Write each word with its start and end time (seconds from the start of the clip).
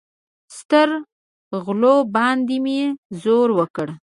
سترغلو 0.57 1.95
باندې 2.15 2.57
مې 2.63 2.79
زور 3.21 3.47
وکړ. 3.59 3.87